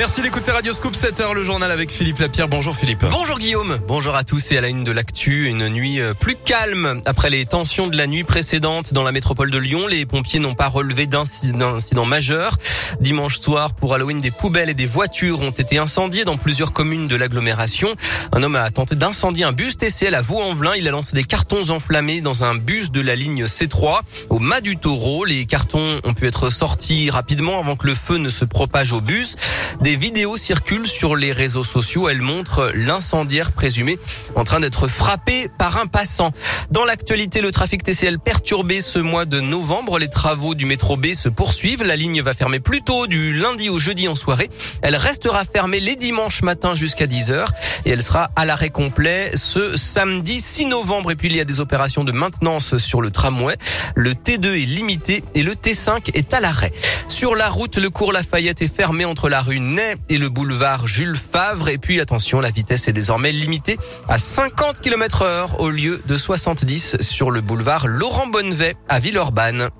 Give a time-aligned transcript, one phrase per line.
[0.00, 2.48] Merci d'écouter Radio Scoop 7h, le journal avec Philippe Lapierre.
[2.48, 3.04] Bonjour Philippe.
[3.10, 6.36] Bonjour Guillaume, bonjour à tous et à la une de l'actu, une nuit euh, plus
[6.36, 7.02] calme.
[7.04, 10.54] Après les tensions de la nuit précédente dans la métropole de Lyon, les pompiers n'ont
[10.54, 12.56] pas relevé d'incidents majeurs.
[13.02, 17.06] Dimanche soir, pour Halloween, des poubelles et des voitures ont été incendiées dans plusieurs communes
[17.06, 17.94] de l'agglomération.
[18.32, 20.76] Un homme a tenté d'incendier un bus TCL à Vaux-en-Velin.
[20.76, 24.62] Il a lancé des cartons enflammés dans un bus de la ligne C3 au Mas
[24.62, 25.26] du Taureau.
[25.26, 29.02] Les cartons ont pu être sortis rapidement avant que le feu ne se propage au
[29.02, 29.36] bus.
[29.82, 32.08] Des vidéos circulent sur les réseaux sociaux.
[32.08, 33.98] Elles montrent l'incendiaire présumé
[34.34, 36.32] en train d'être frappé par un passant.
[36.70, 39.98] Dans l'actualité, le trafic TCL perturbé ce mois de novembre.
[39.98, 41.82] Les travaux du métro B se poursuivent.
[41.82, 44.50] La ligne va fermer plus tôt du lundi au jeudi en soirée.
[44.82, 47.46] Elle restera fermée les dimanches matin jusqu'à 10h
[47.84, 51.10] et elle sera à l'arrêt complet ce samedi 6 novembre.
[51.10, 53.56] Et puis il y a des opérations de maintenance sur le tramway.
[53.94, 56.72] Le T2 est limité et le T5 est à l'arrêt.
[57.08, 59.60] Sur la route, le cours Lafayette est fermé entre la rue
[60.08, 61.68] Et le boulevard Jules Favre.
[61.68, 63.78] Et puis attention, la vitesse est désormais limitée
[64.08, 69.70] à 50 km heure au lieu de 70 sur le boulevard Laurent Bonnevet à Villeurbanne.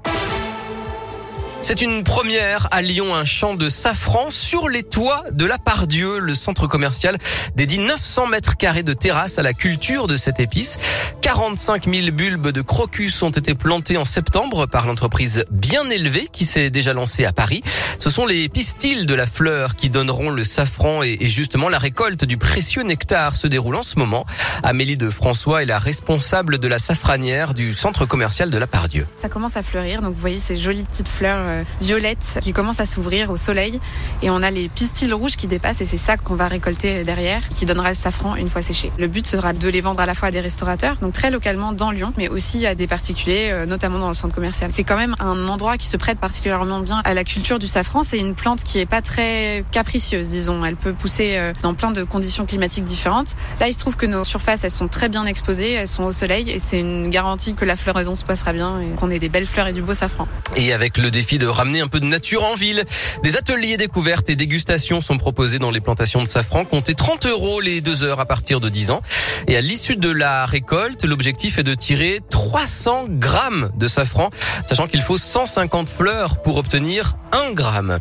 [1.71, 6.19] C'est une première à Lyon, un champ de safran sur les toits de la Pardieu.
[6.19, 7.17] Le centre commercial
[7.55, 10.79] dédie 900 mètres carrés de terrasse à la culture de cette épice.
[11.23, 16.45] 45 000 bulbes de crocus ont été plantés en septembre par l'entreprise Bien Élevée qui
[16.45, 17.63] s'est déjà lancée à Paris.
[17.99, 22.25] Ce sont les pistils de la fleur qui donneront le safran et justement la récolte
[22.25, 24.27] du précieux nectar se déroule en ce moment.
[24.65, 29.07] Amélie de François est la responsable de la safranière du centre commercial de la Pardieu.
[29.15, 32.81] Ça commence à fleurir, donc vous voyez ces jolies petites fleurs euh, violettes qui commencent
[32.81, 33.81] à s'ouvrir au soleil
[34.23, 37.49] et on a les pistils rouges qui dépassent et c'est ça qu'on va récolter derrière
[37.49, 38.93] qui donnera le safran une fois séché.
[38.99, 41.73] Le but sera de les vendre à la fois à des restaurateurs, donc très localement
[41.73, 44.71] dans Lyon, mais aussi à des particuliers, euh, notamment dans le centre commercial.
[44.73, 48.03] C'est quand même un endroit qui se prête particulièrement bien à la culture du safran.
[48.03, 50.65] C'est une plante qui est pas très capricieuse, disons.
[50.65, 53.37] Elle peut pousser euh, dans plein de conditions climatiques différentes.
[53.61, 56.13] Là, il se trouve que nos surfaces, elles sont très bien exposées, elles sont au
[56.13, 59.29] soleil et c'est une garantie que la floraison se passera bien et qu'on ait des
[59.29, 60.27] belles fleurs et du beau safran.
[60.57, 62.85] Et avec le défi de ramener un peu de nature en ville.
[63.23, 66.65] Des ateliers découvertes et dégustations sont proposés dans les plantations de safran.
[66.65, 69.03] Comptez 30 euros les deux heures à partir de 10 ans.
[69.47, 74.31] Et à l'issue de la récolte, l'objectif est de tirer 300 grammes de safran,
[74.67, 77.99] sachant qu'il faut 150 fleurs pour obtenir 1 gramme.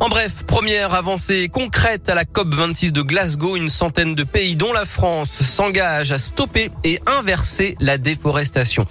[0.00, 4.72] En bref, première avancée concrète à la COP26 de Glasgow, une centaine de pays dont
[4.72, 8.86] la France s'engage à stopper et inverser la déforestation.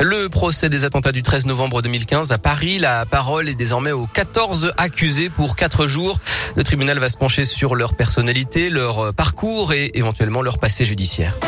[0.00, 4.06] Le procès des attentats du 13 novembre 2015 à Paris, la parole est désormais aux
[4.06, 6.18] 14 accusés pour 4 jours.
[6.56, 11.38] Le tribunal va se pencher sur leur personnalité, leur parcours et éventuellement leur passé judiciaire.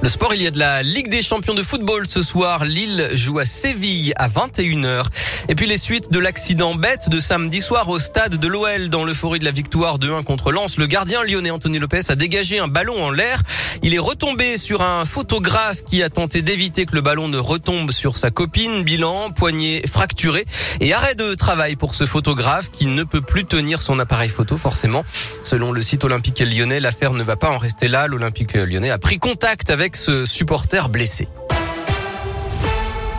[0.00, 2.64] Le sport, il y a de la Ligue des champions de football ce soir.
[2.64, 5.06] Lille joue à Séville à 21h.
[5.48, 9.04] Et puis les suites de l'accident bête de samedi soir au stade de l'OL dans
[9.04, 10.78] l'euphorie de la victoire 2-1 contre Lens.
[10.78, 13.42] Le gardien lyonnais Anthony Lopez a dégagé un ballon en l'air.
[13.82, 17.90] Il est retombé sur un photographe qui a tenté d'éviter que le ballon ne retombe
[17.90, 18.84] sur sa copine.
[18.84, 20.44] Bilan, poignet fracturé
[20.80, 24.56] et arrêt de travail pour ce photographe qui ne peut plus tenir son appareil photo
[24.56, 25.04] forcément.
[25.42, 28.06] Selon le site olympique lyonnais, l'affaire ne va pas en rester là.
[28.06, 31.28] L'Olympique lyonnais a pris contact avec ce supporter blessé.